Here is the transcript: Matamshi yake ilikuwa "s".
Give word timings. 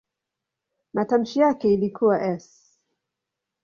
Matamshi 0.93 1.39
yake 1.39 1.73
ilikuwa 1.73 2.21
"s". 2.23 2.77